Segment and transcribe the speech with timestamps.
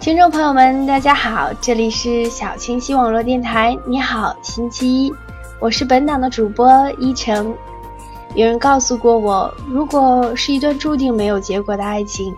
[0.00, 3.76] 听众朋友们，大家好，这里是小清新网络电台。
[3.84, 5.12] 你好，星期一，
[5.60, 7.52] 我是本档的主播一成。
[8.36, 12.32] 有人告诉过我，如果是一段注定没有结果的爱情，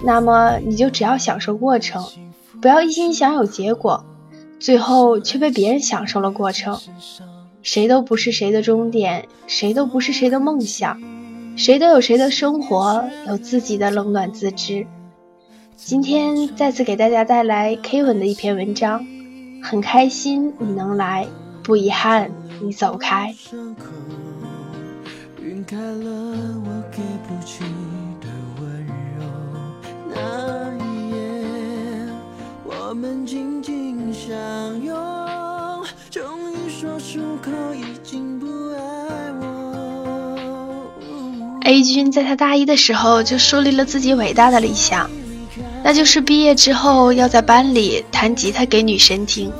[0.00, 2.02] 那么你就只要享受过程，
[2.60, 4.02] 不要一心想有结果，
[4.58, 6.78] 最后却被别人享受了过程。
[7.62, 10.98] 谁都不是谁的终点，谁都不是谁的梦想，
[11.54, 14.86] 谁都有谁的生活，有自己的冷暖自知。
[15.86, 19.04] 今天再次给大家带来 K 文的一篇文章，
[19.62, 21.26] 很开心你能来，
[21.62, 22.30] 不遗憾
[22.62, 23.34] 你走开。
[41.66, 45.10] A 君在他大一的时候就树立了自己伟大的理想。
[45.86, 49.52] 那就是毕业之后要在班里弹吉他给女神听。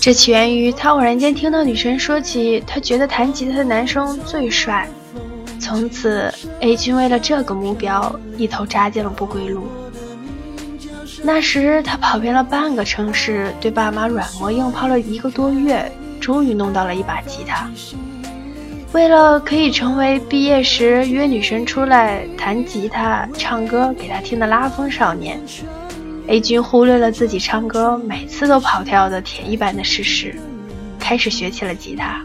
[0.00, 4.88] 这起源于他偶然间听到女神说起，他觉得弹吉他的男生最帅。
[5.60, 9.68] 从此，A 君为了这个目标，一头扎进了不归路。
[11.22, 17.70] 那时他跑遍了半个城市，对爸妈软磨硬泡了一个多月，终于弄到了一把吉他。
[18.92, 25.40] 为了可以成为毕业时约女神出来弹吉他、唱歌给她听的拉风少年
[26.26, 30.34] ，A 君忽略了自己唱歌每次都跑调的铁一般的事实，
[30.98, 32.24] 开始学起了吉他。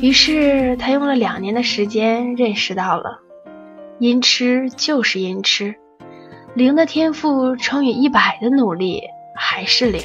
[0.00, 3.20] 于是他用了两年的时间，认识到了，
[3.98, 5.74] 音痴就是音痴，
[6.54, 9.02] 零的天赋乘以一百的努力
[9.34, 10.02] 还是零。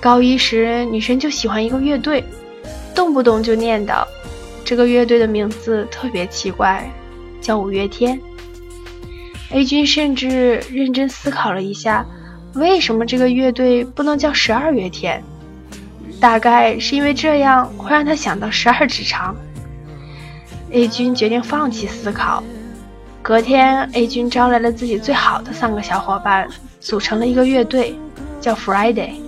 [0.00, 2.24] 高一时，女神就喜欢一个乐队。
[2.98, 4.04] 动不动就念叨，
[4.64, 6.90] 这个乐队的名字特别奇怪，
[7.40, 8.20] 叫五月天。
[9.52, 12.04] A 君甚至认真思考了一下，
[12.54, 15.22] 为什么这个乐队不能叫十二月天？
[16.18, 19.36] 大概是因为这样会让他想到十二指肠。
[20.72, 22.42] A 君决定放弃思考。
[23.22, 26.48] 隔天，A 君招来了自己最好的三个小伙伴，
[26.80, 27.96] 组成了一个乐队，
[28.40, 29.27] 叫 Friday。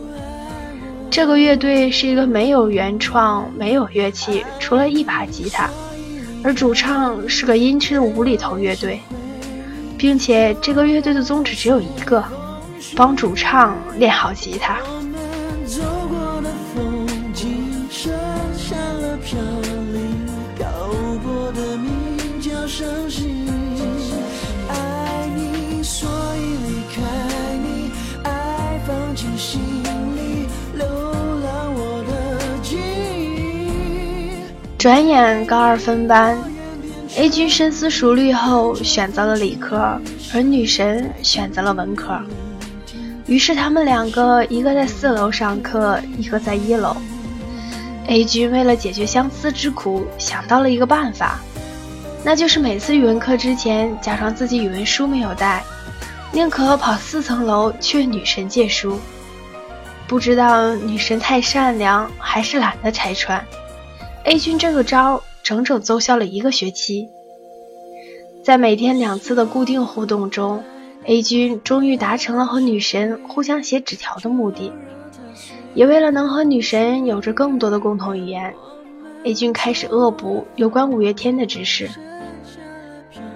[1.10, 5.68] 这个乐队是一个没有原创、没有乐器，除了一把吉他，
[6.44, 9.00] 而主唱是个音痴无厘头乐队，
[9.98, 12.22] 并且这个乐队的宗旨只有一个：
[12.94, 14.78] 帮主唱练好吉他。
[34.80, 36.38] 转眼高二分班
[37.14, 40.00] ，A 君深思熟虑后选择了理科，
[40.32, 42.18] 而女神选择了文科。
[43.26, 46.96] 于是他们两个，一个在四楼上课，一个在一楼。
[48.06, 51.38] A 君为了解决相思之苦，想到了一个办法，
[52.24, 55.62] 那就是每次语文课之前，假装自己语文书没有带，
[56.32, 58.98] 宁可跑四层楼去问女神借书。
[60.06, 63.44] 不知道女神太善良，还是懒得拆穿。
[64.24, 67.08] A 君这个招整整奏效了一个学期，
[68.44, 70.62] 在每天两次的固定互动中
[71.04, 74.72] ，A 君终于达成了和女神互相写纸条的目的。
[75.74, 78.54] 也为了能和女神有着更多的共同语言
[79.24, 81.88] ，A 君开始恶补有关五月天的知识。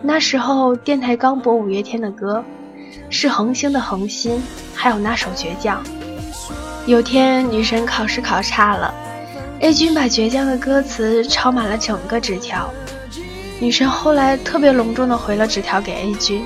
[0.03, 2.45] 那时候电台刚播五月天的歌，
[3.09, 4.41] 是恒星的恒心，
[4.75, 5.83] 还有那首倔强。
[6.87, 8.93] 有天女神考试考差了。
[9.65, 12.71] A 君把倔强的歌词抄满了整个纸条，
[13.59, 16.45] 女神后来特别隆重的回了纸条给 A 君，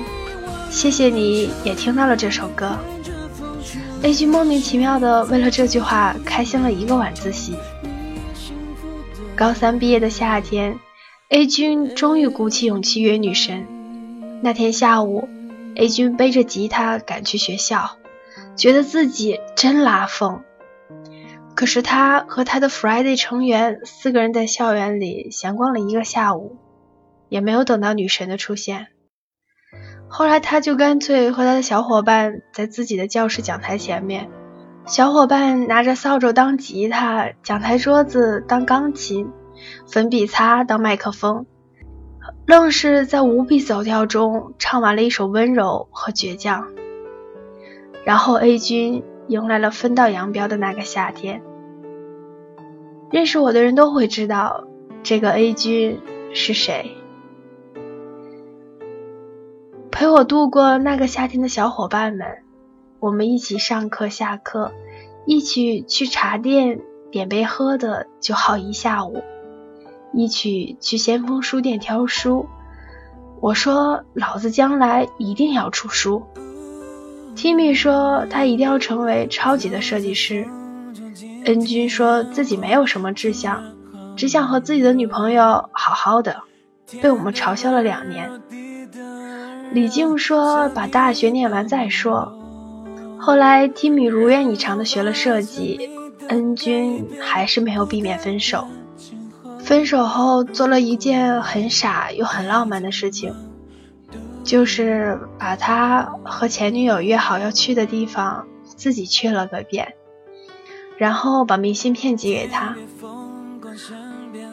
[0.71, 2.77] 谢谢你也听到了这首歌。
[4.03, 7.55] A 君莫名其妙的为了这句话开心了一个晚自习。
[9.35, 10.79] 高三毕业的夏天
[11.27, 13.67] ，A 君终于鼓起勇气约女神。
[14.41, 15.27] 那天下午
[15.75, 17.97] ，A 君背着吉他赶去学校，
[18.55, 20.41] 觉得自己真拉风。
[21.59, 26.55] 可是他和他的 Friday 成员四个人在校园里闲逛了一个下午，
[27.27, 28.87] 也没有等到女神的出现。
[30.07, 34.29] 后来他就干脆和他的小伙伴在自己的教室讲台前面，
[34.85, 39.29] 小伙伴拿着扫帚当吉他，讲台桌子当钢琴，
[39.85, 41.45] 粉笔擦当麦克风，
[42.45, 46.69] 愣是在无比走调中唱完了一首温柔和倔强。
[48.05, 51.41] 然后 A 君迎来了分道扬镳的那个夏天。
[53.11, 54.67] 认识我的人都会知道
[55.01, 55.99] 这个 A 君
[56.33, 56.95] 是谁。
[59.89, 62.27] 陪我度过那个夏天的小伙伴们，
[62.99, 64.71] 我们一起上课下课，
[65.25, 69.23] 一起去茶店点杯喝的就好一下午，
[70.13, 72.47] 一起去先锋书店挑书。
[73.41, 76.23] 我说老子将来一定要出书。
[77.35, 80.47] Timmy 说他一定要成为超级的设计师。
[81.45, 83.63] 恩君说自己没有什么志向，
[84.15, 86.41] 只想和自己的女朋友好好的，
[87.01, 88.41] 被我们嘲笑了两年。
[89.71, 92.35] 李静说：“把大学念完再说。”
[93.19, 95.89] 后来，Timmy 如愿以偿的学了设计，
[96.27, 98.67] 恩君还是没有避免分手。
[99.59, 103.35] 分手后，做了一件很傻又很浪漫的事情，
[104.43, 109.93] 就是把他和前女友约好要去的地方自己去了个遍，
[110.99, 112.75] 然后把明信片寄给他。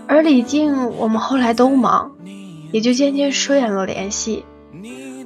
[0.07, 2.13] 而李静，我们后来都忙，
[2.71, 4.45] 也就渐渐疏远了联系。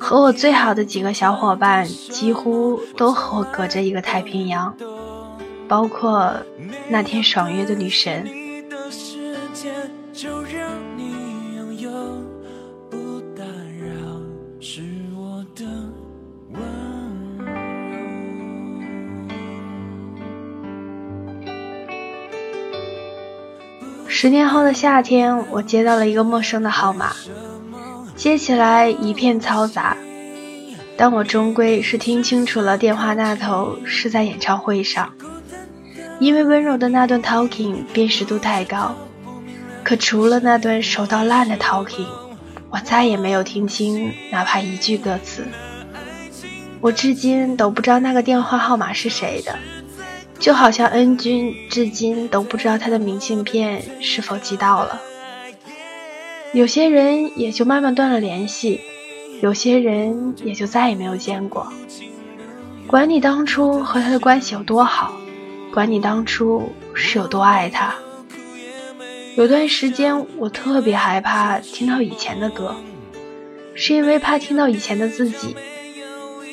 [0.00, 4.74] 和我最好的几个小伙伴，几乎都和我隔着一个太平洋，
[5.68, 6.32] 包括
[6.88, 8.26] 那天爽约的女神。
[24.22, 27.16] 十年后的夏天，我接到了一个陌生的号码。
[28.14, 29.96] 接起来一片嘈杂，
[30.94, 35.14] 但我终归是听清楚了电话那头是在演唱会上，
[36.18, 38.94] 因为温柔的那段 talking 辨识度太高，
[39.82, 42.04] 可除了那段熟到烂的 talking，
[42.68, 45.46] 我再也没有听清哪怕一句歌词。
[46.82, 49.58] 我至今都不知道那个电话号码是谁的，
[50.40, 55.00] 就好像恩君至今都不知道他的明信片是否寄到了。
[56.54, 58.80] 有些人也就慢慢断了联系，
[59.42, 61.70] 有些人也就再也没有见过。
[62.86, 65.12] 管你当初和他的关系有多好，
[65.72, 67.94] 管你当初是有多爱他。
[69.36, 72.74] 有段时间我特别害怕听到以前的歌，
[73.74, 75.54] 是因为怕听到以前的自己。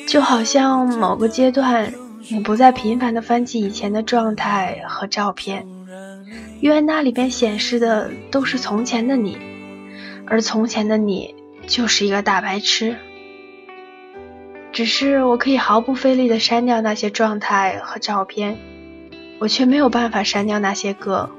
[0.06, 1.92] 就好像某个阶段，
[2.30, 5.66] 你不再频繁的翻起以前的状态和照片，
[6.60, 9.38] 因为那里边显示的都是从前的你。
[10.26, 11.34] 而从前的你
[11.66, 12.96] 就是一个大白痴，
[14.72, 18.58] 只是我可以毫不费力的删掉那些状态和照片，
[19.38, 21.30] 我却没有办法删掉那些歌。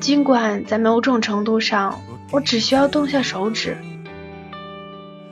[0.00, 2.00] 尽管在某种程度上，
[2.32, 3.76] 我只需要动下手指。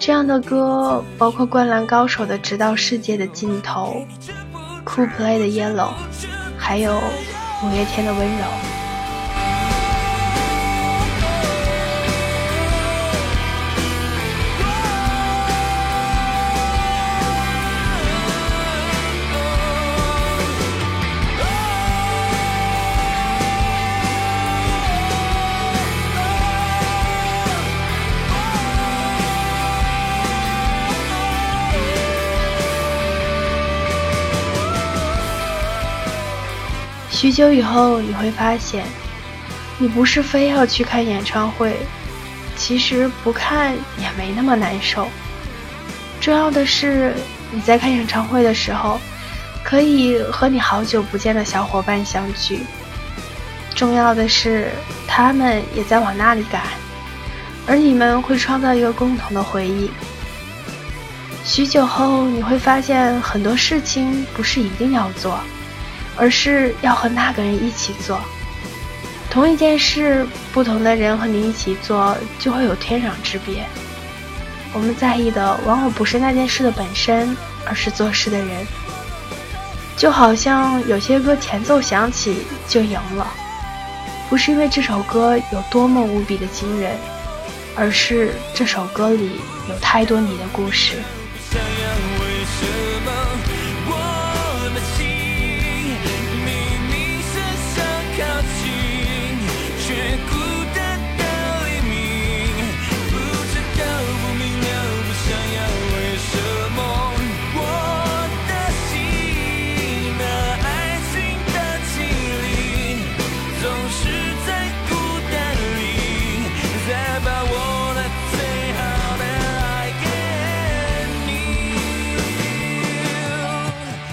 [0.06, 4.06] 这样的歌包括《灌篮高手》的《直到世界的尽头》
[4.84, 5.88] ，Cool Play 的《Yellow》，
[6.56, 8.44] 还有五月天的《温柔》。
[37.26, 38.84] 许久以后，你会发现，
[39.78, 41.76] 你不是非要去看演唱会，
[42.54, 45.08] 其实不看也没那么难受。
[46.20, 47.12] 重要的是，
[47.50, 49.00] 你在看演唱会的时候，
[49.64, 52.60] 可以和你好久不见的小伙伴相聚。
[53.74, 54.70] 重要的是，
[55.08, 56.62] 他们也在往那里赶，
[57.66, 59.90] 而你们会创造一个共同的回忆。
[61.44, 65.40] 许久后，你会发现很多事情不是一定要做。
[66.16, 68.20] 而是要和那个人一起做
[69.30, 73.64] 同一件事，不同的人和你一起做，就会有天壤之别。
[74.72, 78.66] 我们在意的往往不是那件事的本身，而是做事的人。
[79.96, 83.26] 就好像有些歌前奏响起就赢了，
[84.28, 86.96] 不是因为这首歌有多么无比的惊人，
[87.74, 90.96] 而是这首歌里有太多你的故事。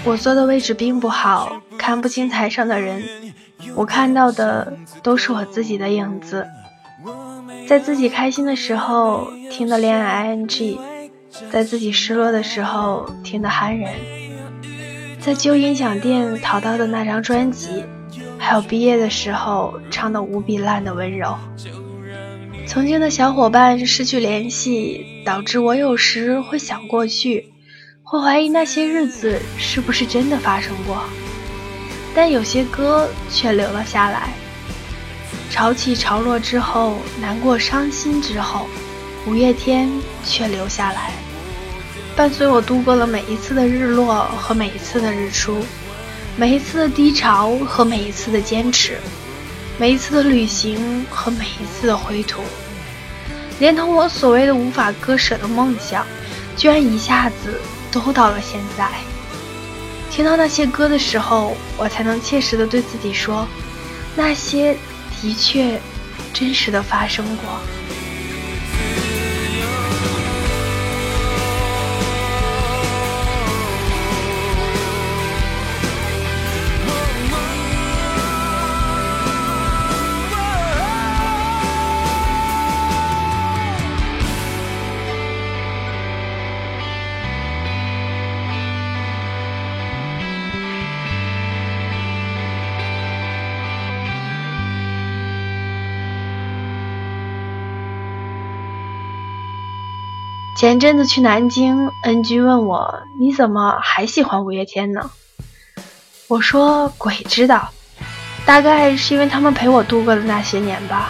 [0.05, 3.01] 我坐的位置并不好，看不清台上的人。
[3.74, 6.45] 我看到的都是我自己的影子。
[7.65, 10.77] 在自己开心的时候听的恋爱 ing，
[11.50, 13.93] 在自己失落的时候听的酣人，
[15.22, 17.86] 在旧音响店淘到的那张专辑，
[18.38, 21.38] 还有毕业的时候唱的无比烂的温柔。
[22.67, 27.52] 曾经的小伙伴失去联系，导致我有时会想过去，
[28.13, 31.01] 会怀疑那些日子是不是真的发生过。
[32.13, 34.29] 但有些歌却留了下来。
[35.50, 38.67] 潮起潮落之后，难过伤心之后，
[39.25, 39.89] 五月天
[40.24, 41.12] 却留下来，
[42.15, 45.65] 伴随我度过了每一次的日落和每一次的日出，
[46.38, 49.00] 每一次的低潮和每一次的坚持。
[49.79, 52.43] 每一次的旅行和每一次的回途，
[53.58, 56.05] 连同我所谓的无法割舍的梦想，
[56.55, 57.60] 居然一下子
[57.93, 58.89] 都到了现在。
[60.09, 63.47] 听到那些歌的时候，我才能切实的对自己说，
[64.15, 64.77] 那些
[65.21, 65.79] 的确
[66.33, 67.45] 真实的发生过。
[100.63, 105.12] 前阵子去南京，N G 问我你怎么还喜欢五月天呢？
[106.29, 107.70] 我说鬼知道，
[108.46, 111.10] 大概是因为他们陪我度过的那些年吧。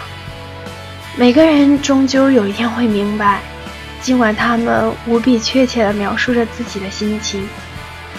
[1.15, 3.41] 每个人终究有一天会明白，
[4.01, 7.47] 尽管他们无比确切地描述着自己的心情，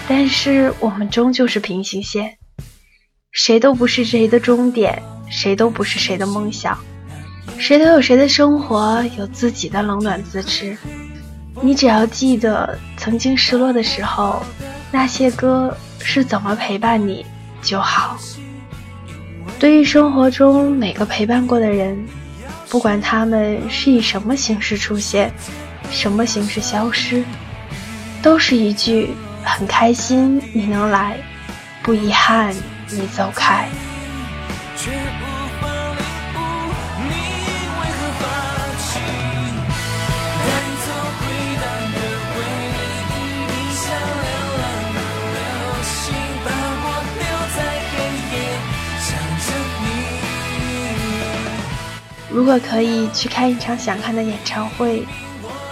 [0.07, 2.37] 但是我们终究是平行线，
[3.33, 6.79] 谁都不是谁的终点，谁都不是谁的梦想，
[7.57, 10.77] 谁都有谁的生活，有自己的冷暖自知。
[11.61, 14.43] 你只要记得曾经失落的时候，
[14.91, 17.25] 那些歌是怎么陪伴你
[17.61, 18.17] 就好。
[19.57, 21.97] 对于生活中每个陪伴过的人，
[22.69, 25.31] 不管他们是以什么形式出现，
[25.89, 27.23] 什么形式消失，
[28.21, 29.11] 都是一句
[29.43, 31.17] 很开心你能来，
[31.81, 32.53] 不遗憾
[32.89, 33.67] 你走开。
[52.35, 55.07] 如果可以去看一场想看的演唱会，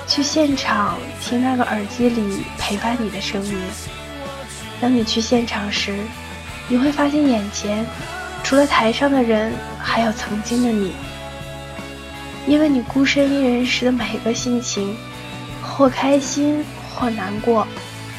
[0.08, 3.58] 去现场听那个耳机里陪伴你的声音。
[4.80, 5.94] 当你去现场时，
[6.70, 7.86] 你会发现眼前
[8.46, 10.94] 除了台上的人，还有曾经的你。
[12.48, 14.96] 因为你孤身一人时的每个心情，
[15.62, 16.64] 或开心，
[16.96, 17.68] 或难过，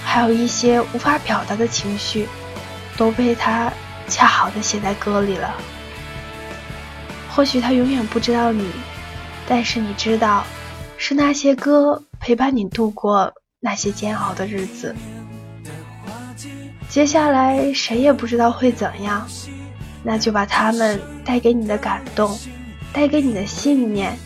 [0.04, 2.28] 还有一些无法表达的情绪，
[2.98, 3.72] 都被他
[4.06, 5.54] 恰好的写在歌里了。
[7.34, 8.64] 或许他永远不知道你，
[9.48, 10.44] 但是你知道，
[10.96, 14.94] 是那些歌陪伴你度过那些煎熬的日子。
[16.88, 19.26] 接下来谁也不知道会怎样，
[20.04, 22.38] 那就把他们带给你的感动，
[22.92, 24.16] 带给你的信念，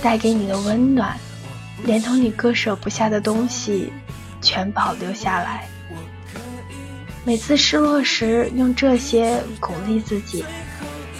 [0.00, 1.16] 带给你的温暖，
[1.84, 3.92] 连同你割舍不下的东西，
[4.40, 5.66] 全保留下来。
[7.24, 10.44] 每次失落时，用这些鼓励自己。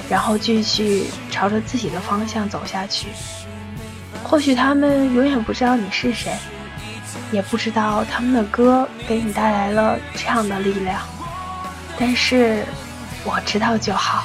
[0.09, 3.09] 然后继续朝着自己的方向走下去。
[4.23, 6.33] 或许他们永远不知道你是谁，
[7.33, 11.01] 也不知道他们的歌给你带来了这样的力量，
[11.99, 12.65] 但是
[13.25, 14.25] 我知道就好。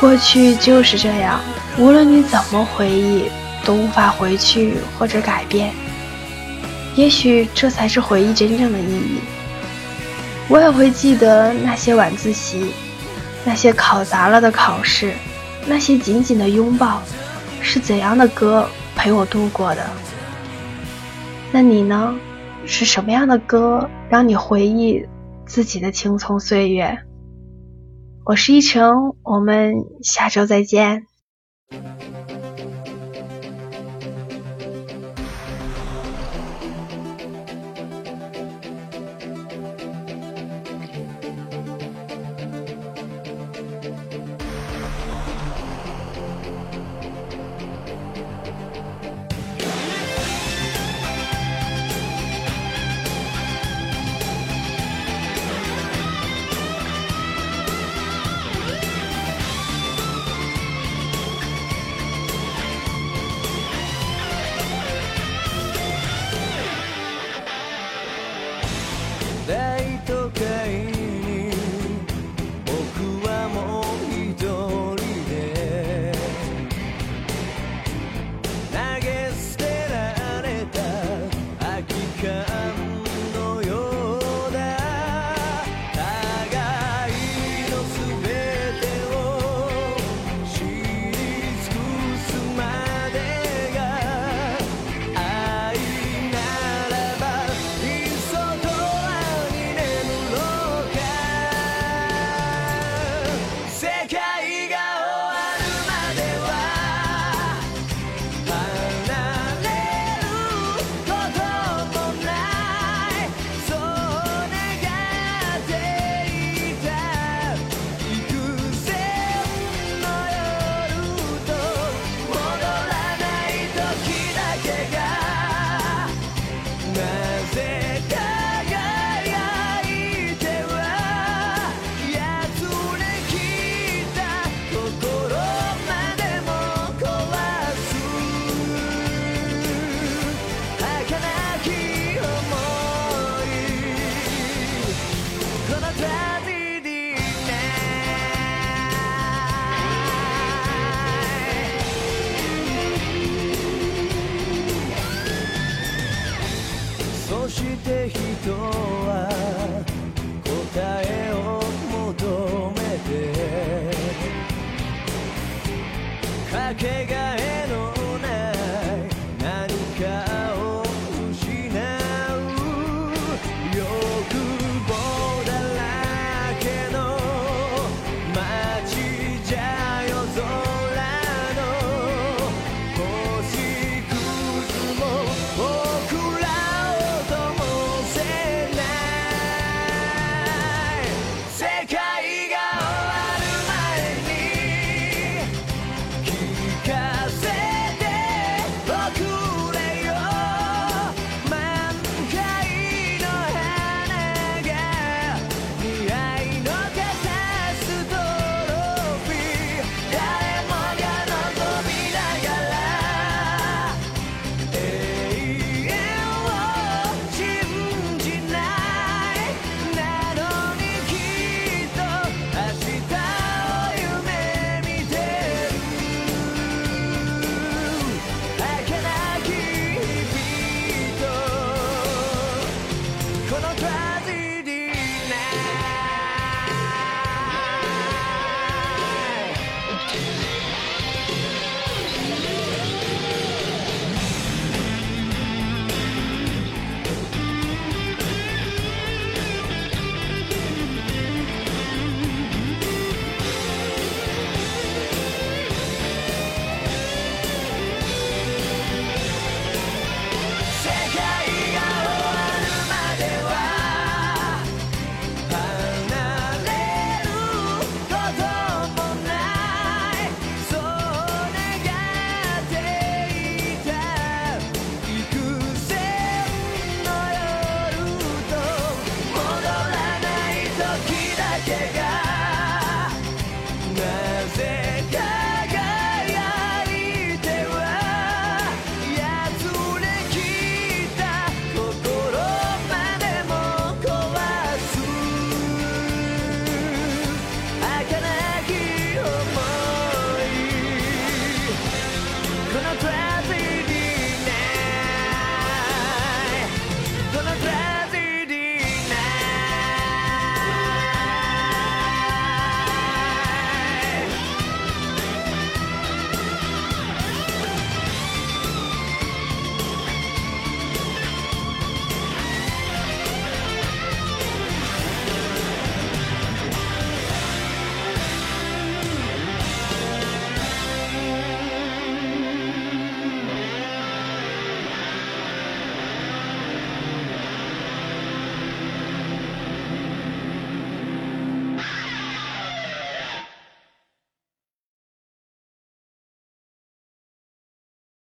[0.00, 1.38] 过去就是这样，
[1.76, 3.30] 无论你怎么回忆，
[3.66, 5.74] 都无法回去或者改变。
[6.96, 9.20] 也许这才是回忆真正的意义。
[10.48, 12.72] 我也会记得那些晚自习，
[13.44, 15.12] 那些考砸了的考试，
[15.66, 17.02] 那些紧紧的拥抱，
[17.60, 18.66] 是怎样的歌
[18.96, 19.86] 陪我度过的？
[21.52, 22.14] 那你呢？
[22.66, 25.04] 是什么样的歌让你回忆
[25.46, 26.98] 自己的青葱岁月？
[28.30, 31.08] 我是一成，我们下周再见。